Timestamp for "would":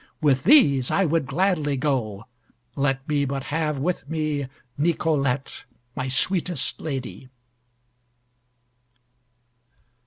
1.05-1.27